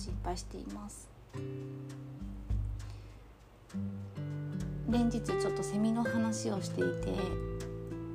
[0.00, 1.10] 心配しています。
[4.88, 7.14] 連日ちょっとセミの話をしていて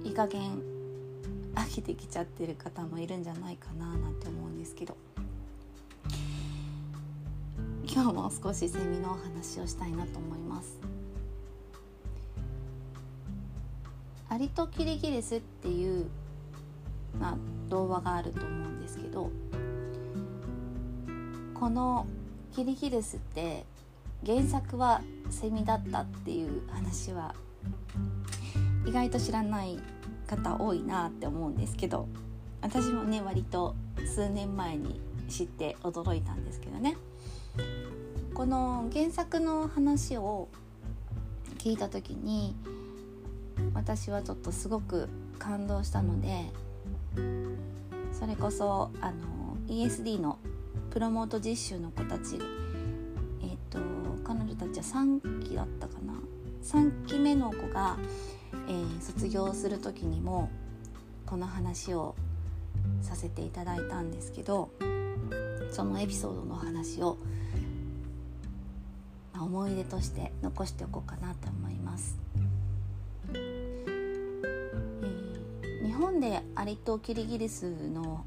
[0.04, 0.60] いい加減
[1.54, 4.98] 飽きてきちゃってる方もいるんじゃないかななんて思うんですけど。
[7.88, 10.80] 今日も少しセミのお話をしたいなと思います。
[14.28, 16.08] アリとキリギリスっていう
[17.20, 17.38] まあ、
[17.70, 19.32] 動画があると思うんですけど
[21.66, 22.06] この
[22.56, 23.66] キリギリスって
[24.24, 25.02] 原作は
[25.32, 27.34] セミだったっていう話は
[28.86, 29.80] 意外と知らない
[30.28, 32.08] 方多いなって思うんですけど
[32.62, 33.74] 私もね割と
[34.06, 36.98] 数年前に知って驚いたんですけどね。
[38.36, 40.50] この原作の話を
[41.58, 42.56] 聞いた時に
[43.74, 45.10] 私はちょっとすごく
[45.40, 46.46] 感動したので
[48.14, 50.38] それこそあの ESD の
[50.96, 52.36] プロモート実習の子たち
[53.42, 53.80] えっ、ー、と
[54.24, 56.14] 彼女たちは3期だったかな
[56.64, 57.98] 3期目の子が、
[58.70, 60.50] えー、卒業する時にも
[61.26, 62.16] この話を
[63.02, 64.70] させていただいたんですけど
[65.70, 67.18] そのエピソードの話を、
[69.34, 72.18] まあ、思い出として残しておこうかなと思います。
[75.86, 78.24] 日本でアリとキリギリスの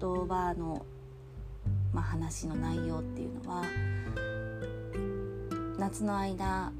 [0.00, 0.84] 動画の、
[1.92, 3.64] まあ、話の内容っていうのは
[5.78, 6.72] 夏の間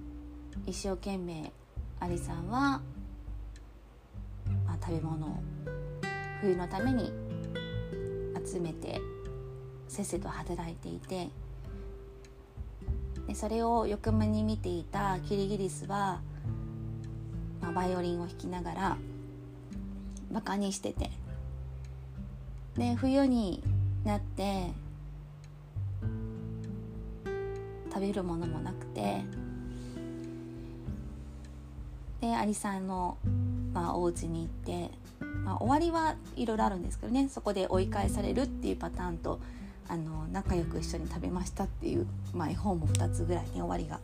[0.66, 1.52] 一生懸命
[2.00, 2.80] アリさんは、
[4.66, 5.36] まあ、食べ物を
[6.40, 7.12] 冬のために
[8.44, 9.00] 集めて
[9.88, 11.28] せっせと働いていて
[13.26, 16.20] でそれを横目に見ていたキリギリスは
[17.64, 18.96] まあ、バイオリンを弾きながら
[20.30, 21.10] バカにしてて
[22.76, 23.62] で冬に
[24.04, 24.72] なって
[27.88, 29.22] 食べるものもなくて
[32.20, 33.16] でアリさんの、
[33.72, 34.90] まあ、お家に行って、
[35.44, 39.38] まあ、終わりはいろいろあるんですけどねそこで追い返されるっていうパターンと
[39.88, 44.00] あの仲良く一緒に食べましたっていう、まあ、絵本も2つぐらいに終わりが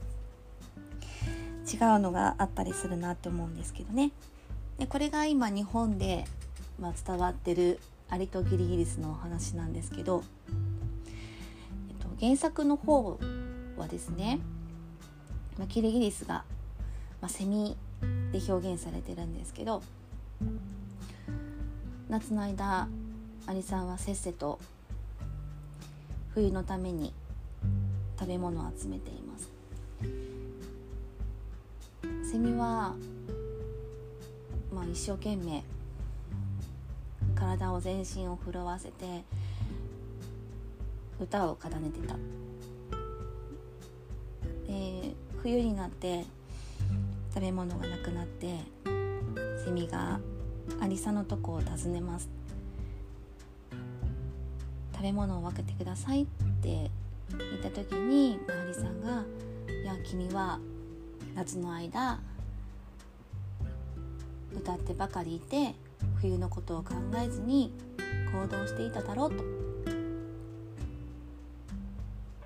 [1.66, 4.10] 違うのがあったりするなって思うんですけどね。
[4.78, 6.24] でこれが今日本で、
[6.78, 7.80] まあ、伝わってる
[8.10, 10.24] アリとキリギリスのお話なんですけど、
[11.88, 13.18] えっと、原作の方
[13.76, 14.40] はですね、
[15.58, 16.44] まあ、キリギリスが、
[17.20, 17.76] まあ、セミ
[18.32, 19.82] で表現されてるんですけど
[22.08, 22.88] 夏の間
[23.46, 24.58] アリさんはせっせと
[26.34, 27.12] 冬のために
[28.18, 29.50] 食べ物を集めています。
[32.30, 32.94] セミは、
[34.72, 35.64] まあ、一生懸命
[37.56, 39.24] 体を全身を震わせて
[41.20, 42.14] 歌を奏でてた。
[44.66, 46.24] で冬になって
[47.34, 48.58] 食べ物がなくなって
[49.64, 50.20] セミが
[50.80, 52.28] アリサのとこを訪ねます。
[54.92, 56.26] 食べ物を分けてくださいっ
[56.62, 56.90] て
[57.30, 59.24] 言った時にアリさんが
[59.82, 60.60] 「いや君は
[61.34, 62.20] 夏の間
[64.54, 65.74] 歌ってばかりいて
[66.20, 67.72] 冬のことを考えずに
[68.32, 69.44] 行動していただろうと。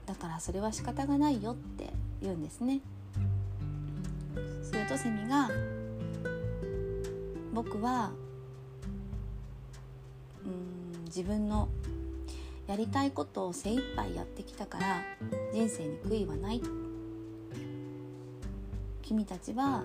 [0.07, 2.81] だからそれは仕方がないよって言うんですね。
[4.63, 5.51] するとセミが
[7.53, 8.13] 僕は
[10.45, 11.69] うん自分の
[12.67, 15.03] やりたいことを精一杯やってきたから
[15.53, 16.63] 人生に悔いはない。
[19.03, 19.85] 君たちは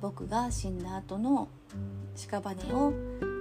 [0.00, 1.48] 僕が死んだ後の
[2.16, 2.92] 屍を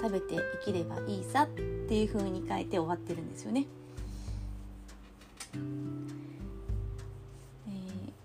[0.02, 3.66] 食べて生きればいいさっていう風に書いて終わってるんですよね。
[5.54, 7.72] えー、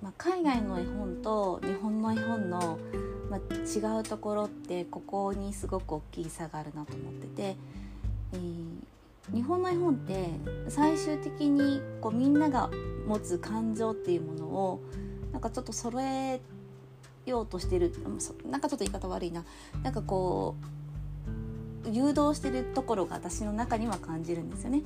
[0.03, 2.79] まあ、海外の絵本と日本の絵本の、
[3.31, 7.57] まあ、違うところってここにすごく大きい差があるなと思ってて、
[8.33, 10.29] えー、日本の絵本って
[10.69, 12.69] 最終的にこうみんなが
[13.07, 14.81] 持つ感情っていうものを
[15.33, 16.41] なんかちょっと揃え
[17.27, 17.93] ようとしてる。
[18.49, 19.45] なんかちょっと言い方悪いな。
[19.83, 20.75] なんかこう
[21.91, 24.83] 誘導してるところが私の中には感じるんですよね。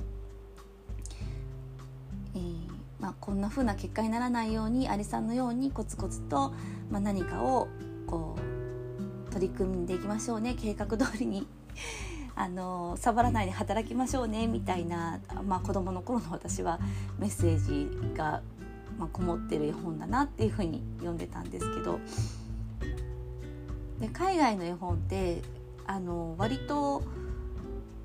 [2.35, 2.69] えー
[2.99, 6.53] まあ、こんな風な結果にならないようにアリさんのようにコツコツと、
[6.91, 7.67] まあ、何かを
[8.05, 10.55] こう取り組んでいきましょうね。
[10.59, 11.47] 計画通りに。
[12.35, 14.47] あのサボらないで働きましょうね。
[14.47, 16.79] みたいな、まあ、子どもの頃の私は
[17.17, 18.41] メッセージが
[18.99, 21.99] まあ、こもってる絵本だなっていうふうに読んでたんですけど
[24.01, 25.41] で海外の絵本って
[25.87, 27.01] あの割と、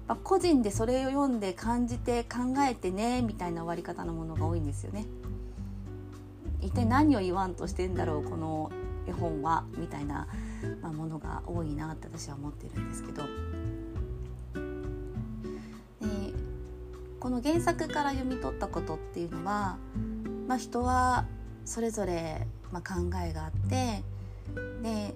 [0.06, 5.04] まあ、個人でそれを読んで感じて考えてねみたいな終わり方のものが多いんですよね。
[6.62, 8.72] 一体何を言わんとしてんだろうこの
[9.06, 10.26] 絵本はみたいな、
[10.80, 13.22] まあ、ものが多いなって私は思ってるんですけど。
[17.24, 19.78] この原作から読み取ったことっていうのは、
[20.46, 21.26] まあ、人は
[21.64, 24.02] それぞれ、まあ、考えがあって
[24.82, 25.14] で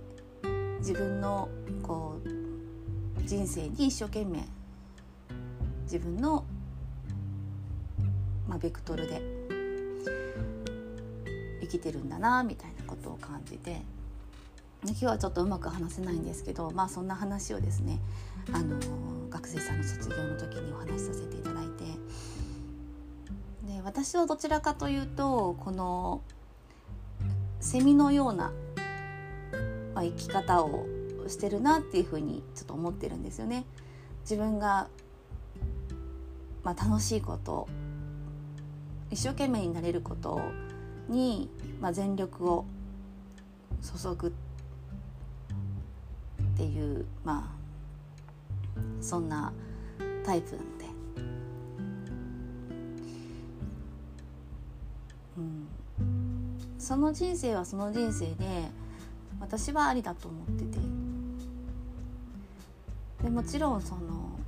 [0.78, 1.48] 自分の
[1.82, 2.28] こう
[3.26, 4.44] 人生に一生懸命
[5.82, 6.44] 自分の、
[8.48, 9.20] まあ、ベクトルで
[11.60, 13.82] 生きてるんだなみたいなことを感じて
[14.84, 17.98] 今日はちょっとうまく話せないんですけどまあそんな話をですね
[18.52, 18.76] あの
[19.28, 21.84] 学生さんの卒業の時にお話しさせていただいて
[24.00, 26.22] 私はどちらかというとこの
[27.58, 28.52] セミのような、
[29.96, 30.86] 生き方を
[31.26, 33.64] してるなっていうふうにちょっと思ってるんですよね。
[34.20, 34.86] 自分が、
[36.62, 37.66] まあ、楽しいこと
[39.10, 40.42] 一生懸命になれること
[41.08, 42.66] に、まあ、全力を
[43.82, 44.30] 注ぐっ
[46.56, 47.52] ていうま
[48.76, 49.52] あそんな
[50.24, 50.77] タイプなの
[56.78, 58.68] その人生はその人生で
[59.40, 60.78] 私はありだと思ってて。
[63.22, 64.38] でもちろんその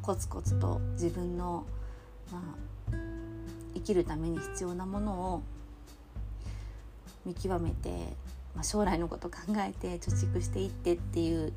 [0.00, 1.66] コツコツと自分の、
[2.30, 2.94] まあ、
[3.74, 5.42] 生きるために必要なものを
[7.24, 7.90] 見極めて、
[8.54, 11.52] まあ、将来のこと考えて貯蓄していってっていう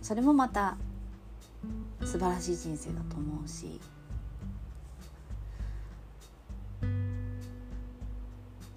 [0.00, 0.78] それもまた
[2.04, 3.78] 素晴らしい人生だと思うし。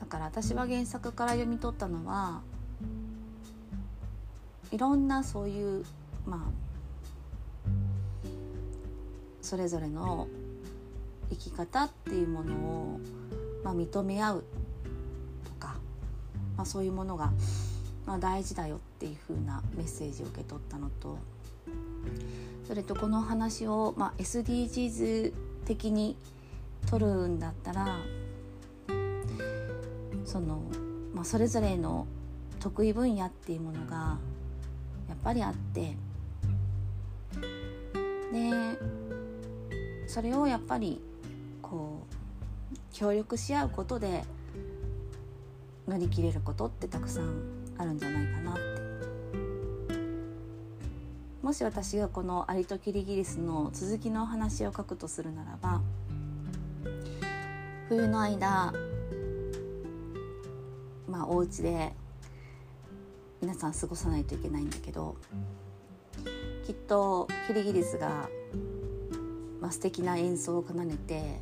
[0.04, 2.42] だから私は原作から読み取ったのは
[4.70, 5.86] いろんなそういう
[6.26, 7.70] まあ
[9.42, 10.28] それぞれの
[11.30, 13.00] 生き方っていうものを、
[13.64, 14.44] まあ、認め合う
[15.46, 15.76] とか、
[16.58, 17.32] まあ、そういうものが、
[18.06, 21.18] まあ、大事だよっていう風なメッセージを受け取ったのと
[22.68, 25.34] それとこの話を、まあ、SDGs
[25.66, 26.18] 的に
[26.90, 28.00] 取るんだったら
[30.34, 30.64] その、
[31.14, 32.08] まあ、それぞれの
[32.60, 34.18] 得意分野っていうものが
[35.08, 35.96] やっぱりあって
[38.32, 38.50] で
[40.08, 41.00] それをやっぱり
[41.62, 42.08] こ
[42.74, 44.24] う協力し合うことで
[45.88, 47.44] 乗り切れることってたくさん
[47.78, 48.62] あるんじゃないかなって。
[51.44, 55.82] もし私がこの「アリとキリギリス」の続きのお話を書くとするならば
[57.88, 58.74] 冬の間
[61.14, 61.94] まあお家で
[63.40, 65.16] 皆さん過ごさないといけないんだけど
[66.66, 68.28] きっとキリギリスが、
[69.62, 71.40] まあ、素敵な演奏を奏でて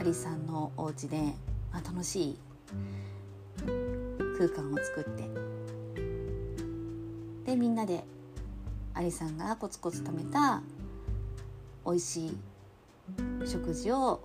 [0.00, 1.16] アリさんのお家で、
[1.72, 2.38] まあ、楽しい
[4.36, 5.30] 空間を作って
[7.52, 8.02] でみんなで
[8.94, 10.60] アリさんがコツコツ貯めた
[11.86, 12.38] 美味しい
[13.46, 14.24] 食事を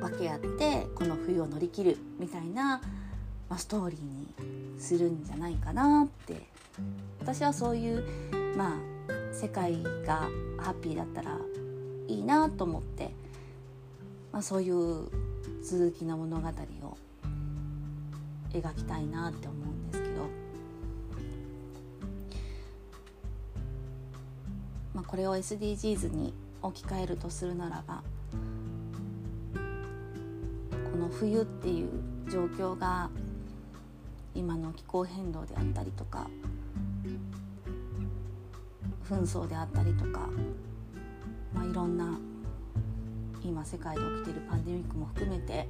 [0.00, 2.80] 分け合ってこの冬を乗り切るみたいな
[3.48, 6.54] まあ、ストーリーにするんじゃないかなって。
[7.20, 8.04] 私はそういう
[8.56, 11.38] まあ世界がハッピーだったら
[12.08, 13.10] いいなと思って、
[14.32, 15.08] まあ、そういう
[15.62, 16.52] 続きの物語を
[18.52, 20.14] 描きたいなって思うんですけど、
[24.94, 28.02] まあ、これを SDGs に置き換えるとするならば
[30.92, 31.90] この冬っていう
[32.30, 33.10] 状況が
[34.34, 36.28] 今の気候変動であったりとか
[39.08, 40.28] 紛争であったりとか、
[41.54, 42.18] まあ、いろんな
[43.44, 45.68] 今世界で起きているパンデミックも含めて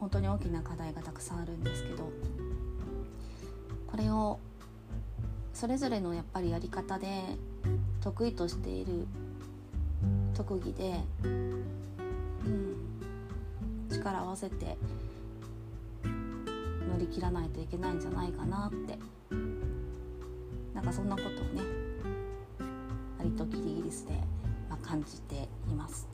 [0.00, 2.10] 本当に大きな課題がたくさんあるんですけど
[3.86, 4.40] これを
[5.52, 7.22] それぞれのやっぱりやり方で
[8.00, 9.06] 得意としている
[10.34, 11.64] 特技で、うん、
[13.90, 14.78] 力を合わせて
[16.92, 18.98] 乗り切らないといけないんじゃないかなって
[20.74, 21.62] なんかそんなことをね
[23.18, 24.12] 割とキリギリスで、
[24.68, 26.06] まあ、感じています。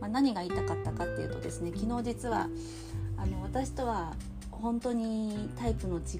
[0.00, 2.48] まあ、何が言いたかったかっていうとですね昨日実は
[3.16, 4.14] あの私とは
[4.50, 6.18] 本当にタイプの違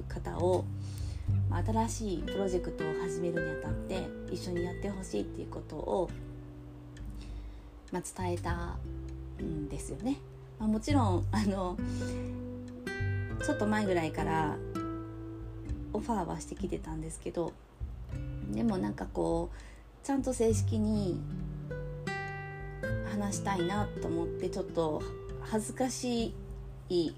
[0.00, 0.64] う方を、
[1.48, 6.10] まあ、新しいプロジェクトを始めるにあたって一緒にやってほしいっていうことを、
[7.92, 8.76] まあ、伝えた
[9.42, 10.16] んですよね。
[10.58, 11.76] まあ、もちろん あの
[13.44, 14.56] ちょっと前ぐらいから
[15.92, 17.52] オファーはしてきてたんですけど
[18.52, 21.20] でもなんかこうちゃんと正式に
[23.10, 25.02] 話したいなと思ってちょっと
[25.40, 26.34] 恥ずかし
[26.88, 27.14] い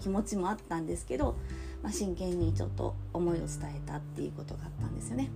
[0.00, 1.36] 気持ちもあったんですけど、
[1.82, 5.30] まあ、真剣にちょっと思いを伝えたっていうことがあったんですよね。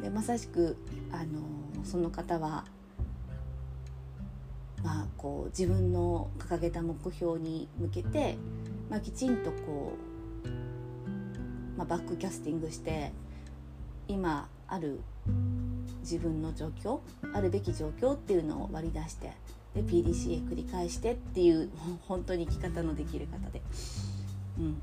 [0.00, 0.76] でまさしく
[1.10, 2.64] あのその方は
[4.86, 8.36] まあ、こう自分の掲げた目標に向けて、
[8.88, 9.94] まあ、きちんとこ
[10.44, 10.48] う、
[11.76, 13.10] まあ、バックキャスティングして
[14.06, 15.00] 今ある
[16.02, 17.00] 自分の状況
[17.34, 19.32] あるべき状況っていうのを割り出して
[19.74, 21.68] で PDCA 繰り返してっていう
[22.06, 23.62] 本当に生き方のできる方で、
[24.56, 24.80] うん、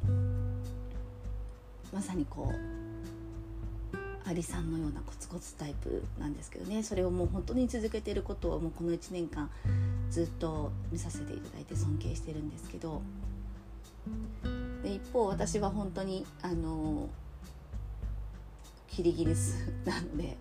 [1.94, 2.83] まさにこう
[4.34, 9.48] アリさんのようなコツコツタイプなんですけどねそれをもう本当に続けてることをもうこの1年間
[10.10, 13.04] ずっと見させていただいて尊敬してるんですけど
[14.82, 17.10] で一方私は本当にあの
[18.90, 20.36] キリギリスなので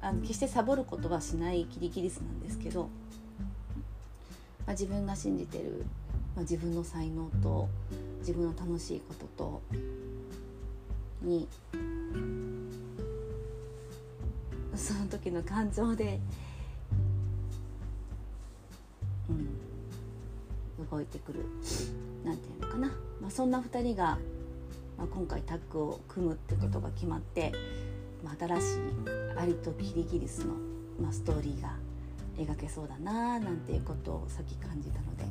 [0.00, 5.84] あの決してサボることはしないキリギリスなんですけど、まあ、自分が信じてる、
[6.34, 7.68] まあ、自分の才能と
[8.20, 9.62] 自分の楽しいことと
[11.20, 11.46] に
[14.80, 16.18] その時の感情で
[19.28, 21.44] うん、動いてくる
[22.24, 22.88] 何て言うのかな、
[23.20, 24.18] まあ、そんな2人が、
[24.98, 27.52] まあ、今回タッグを組むってことが決まって、
[28.24, 28.78] まあ、新しい
[29.38, 30.54] アリとキリギリスの、
[31.00, 31.76] まあ、ストーリーが
[32.36, 35.24] 描けそうだななんていうことをさっき感じたので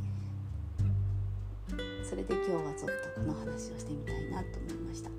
[2.07, 5.18] それで今日はちょっとこの話をしてみたいなと思いました。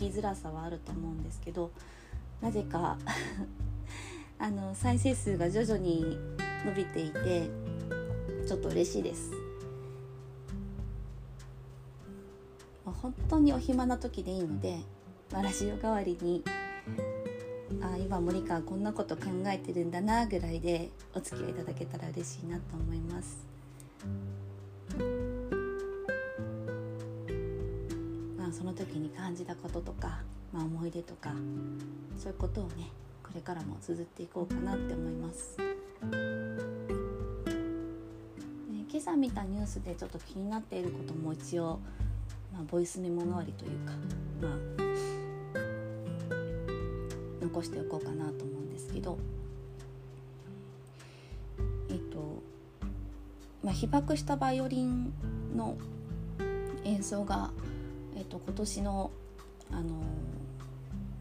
[0.00, 1.70] きづらさはあると思うんですけど
[2.40, 2.96] なぜか
[4.38, 6.18] あの再生数が徐々に
[6.64, 7.50] 伸びていて
[8.46, 9.30] ちょっと嬉しいです。
[12.84, 14.80] 本当にお暇な時でいいので、
[15.32, 16.42] まあ、ラジオ代わりに
[17.80, 23.46] あ今森川こんなこと考えてるんだなぐらいでお付き合いいただけたら嬉しいなと思います。
[28.52, 30.20] その時に感じたこととか、
[30.52, 31.32] まあ、思い出とか
[32.18, 32.90] そういうことをね
[33.22, 35.56] これからも綴っていこうかなって思います。
[38.92, 41.78] 今朝見たニュースでちょっと気になっていることも一応、
[42.52, 43.92] まあ、ボイスメモ代わりというか、
[44.42, 44.56] まあ、
[47.40, 49.16] 残しておこうかなと思うんですけど
[51.88, 52.42] えっと、
[53.62, 55.12] まあ、被爆したバイオリン
[55.56, 55.76] の
[56.84, 57.49] 演奏が
[58.46, 59.10] 今年の、
[59.70, 60.02] あの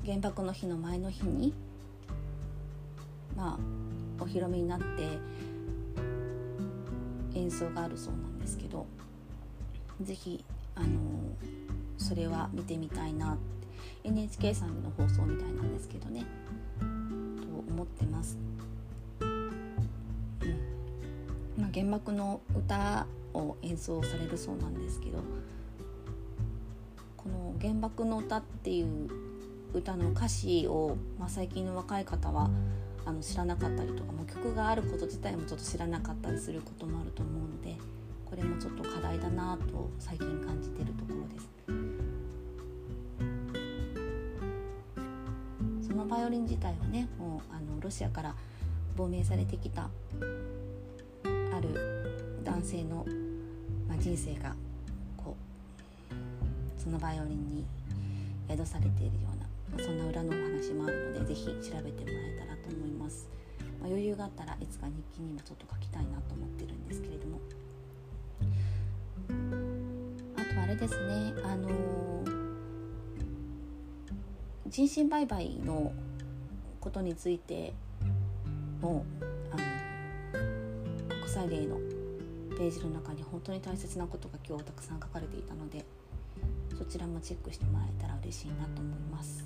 [0.05, 1.53] 原爆の日の前の日に、
[3.35, 3.59] ま
[4.19, 4.85] あ、お披露目になって
[7.35, 8.88] 演奏があるそうなんですけど
[10.01, 10.43] 是非
[10.75, 10.88] あの
[11.97, 16.25] それは見てみたいなって NHK さんの放送みたいなんですけどね
[16.79, 16.85] と
[17.71, 18.38] 思ってます。
[19.19, 19.49] うん
[21.57, 25.19] まあ、原爆の歌を演奏されるそうなんですけど
[27.62, 29.10] 「原爆の歌」っていう
[29.74, 32.50] 歌の歌詞を、まあ、最近の若い方は
[33.06, 37.78] あの知らなかったりとかも曲があること自体もちょっと知らなかったりすることもあると思うので
[38.25, 41.50] これもちょっと課題だなと最近感じているところです。
[45.88, 48.36] そのバイオリン自体はねもうあのロシアから
[48.96, 49.88] 亡命されてきたあ
[51.62, 53.06] る男性の、
[53.88, 54.56] まあ、人生が
[56.89, 57.65] そのバイオリンに
[58.50, 61.51] 宿されているようなそんな裏のお話もあるので是非調
[61.84, 63.29] べてもらえたらと思います、
[63.79, 67.39] まあ、余裕があったらいつか日記にもちょっと書きたいなと思ってるんですけれども。
[70.36, 72.34] あとあれですねあのー、
[74.67, 75.91] 人身売買の
[76.79, 77.72] ことについて
[78.81, 79.05] も
[79.51, 81.75] あの国際例の
[82.58, 85.86] ページの中に本当に大切なことが今日たくさん書かれていたので
[86.79, 89.45] そちらもチェックしてもらえたら嬉しいなと思います。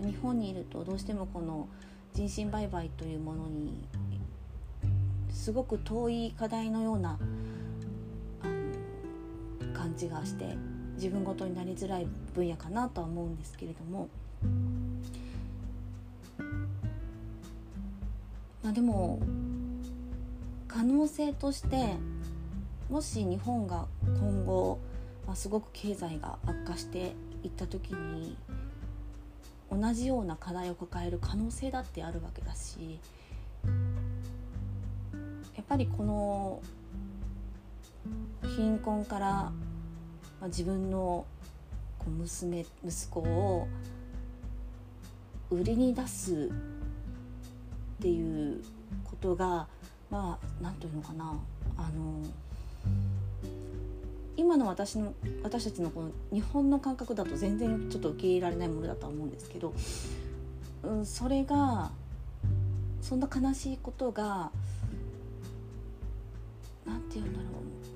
[0.00, 1.68] 日本にいるとどうしてもこの
[2.12, 3.86] 人身売買というものに
[5.30, 7.20] すごく遠い課題のような
[9.72, 10.56] 感じがして
[10.96, 14.08] 自分ごとになりづらい分野かなとは思うんですけれども。
[18.64, 19.20] まあでも
[20.66, 21.96] 可能性として
[22.92, 24.78] もし日本が今後、
[25.26, 28.36] まあ、すごく経済が悪化していった時に
[29.70, 33.00] 同じような課題を抱える可能性だってあるわけだし
[35.56, 36.60] やっぱりこの
[38.56, 39.52] 貧困から、ま
[40.42, 41.24] あ、自分の
[41.98, 43.68] こう娘息子を
[45.50, 46.50] 売りに出す
[48.00, 48.62] っていう
[49.04, 49.66] ことが
[50.10, 51.40] まあ何て言うのかな
[51.78, 52.22] あの
[54.36, 59.74] 今の私の私たちのこの日本の感覚だと全然ちょっと受け入れられないものだとは思うんですけど、
[60.82, 61.90] うん、それが
[63.00, 64.50] そんな悲しいことが
[66.86, 67.44] 何て言うんだろ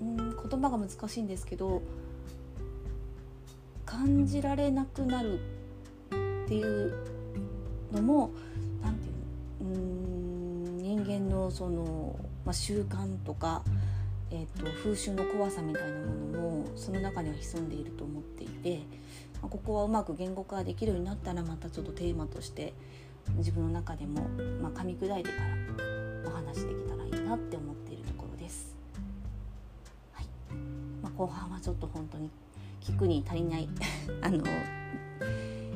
[0.02, 1.82] う、うん、言葉が難しいんですけど
[3.84, 5.40] 感じられなくなる
[6.44, 6.92] っていう
[7.92, 8.30] のも
[8.82, 9.06] 何て
[9.60, 9.78] 言うの？
[9.78, 10.06] うん
[10.78, 13.62] 人間のその、まあ、習慣とか
[14.30, 18.78] えーと、風習の怖さみたいなものもその中には潜んでいると思っていて、
[19.40, 22.75] まあ、ここはうまく言語化できるようになったらまたちょっとテーマとして
[23.37, 24.28] 自分の中でも、
[24.61, 25.38] まあ、噛み砕いてか
[26.25, 28.76] らお話できたらいいなって思っているところです。
[30.12, 30.26] はい
[31.02, 32.30] まあ、後半はちょっと本当に
[32.80, 33.68] 聞くに足りない
[34.23, 34.45] あの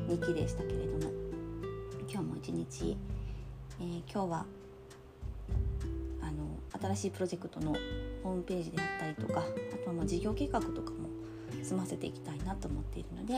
[0.07, 1.13] 日記でしたけれども
[2.09, 2.97] 今日も一日、
[3.79, 4.45] えー、今日は
[6.21, 6.59] あの
[6.93, 7.75] 新しいプロジェクトの
[8.23, 11.09] ホームページであったりとかあとは事業計画とかも
[11.63, 13.33] 済ませていきたいなと思っているので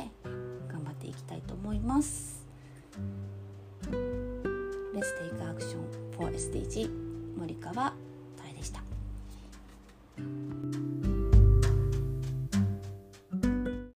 [0.68, 2.46] 頑張っていきたいと思います。
[4.94, 5.80] Let's take action
[6.16, 6.90] for SDG
[7.38, 7.94] 森川